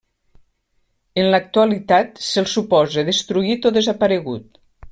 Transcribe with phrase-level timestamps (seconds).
[1.23, 4.63] En l'actualitat se'l suposa destruït o desaparegut.